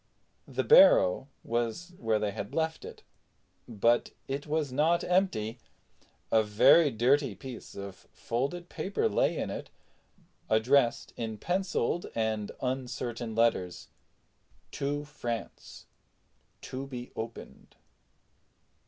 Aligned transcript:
The 0.47 0.63
barrow 0.63 1.27
was 1.43 1.93
where 1.99 2.17
they 2.17 2.31
had 2.31 2.55
left 2.55 2.85
it, 2.85 3.03
but 3.67 4.09
it 4.27 4.47
was 4.47 4.71
not 4.71 5.03
empty. 5.03 5.59
A 6.31 6.41
very 6.41 6.89
dirty 6.89 7.35
piece 7.35 7.75
of 7.75 8.07
folded 8.11 8.67
paper 8.67 9.07
lay 9.07 9.37
in 9.37 9.51
it, 9.51 9.69
addressed 10.49 11.13
in 11.17 11.37
penciled 11.37 12.07
and 12.15 12.49
uncertain 12.63 13.35
characters 13.35 13.89
TO 14.71 15.05
FRANCE 15.05 15.85
TO 16.61 16.87
BE 16.87 17.11
OPENED. 17.15 17.75